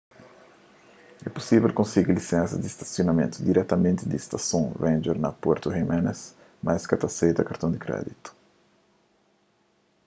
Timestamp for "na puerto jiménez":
5.19-6.19